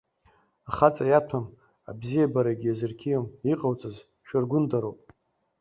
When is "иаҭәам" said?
1.07-1.45